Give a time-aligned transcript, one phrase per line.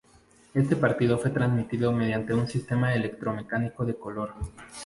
[0.55, 4.33] Este partido fue transmitido mediante un sistema electromecánico de color.